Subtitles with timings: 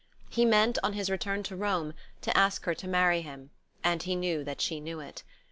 [0.31, 3.51] He meant, on his return to Rome, to ask her to marry him;
[3.83, 5.21] and he knew that she knew it.